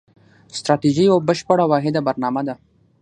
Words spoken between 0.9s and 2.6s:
یوه بشپړه واحده برنامه ده.